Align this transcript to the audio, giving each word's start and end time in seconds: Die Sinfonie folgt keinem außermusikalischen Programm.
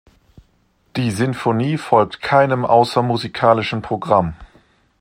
Die 0.95 1.11
Sinfonie 1.11 1.77
folgt 1.77 2.21
keinem 2.21 2.65
außermusikalischen 2.65 3.83
Programm. 3.83 4.33